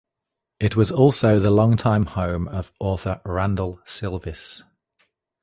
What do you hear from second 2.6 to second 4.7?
author Randall Silvis.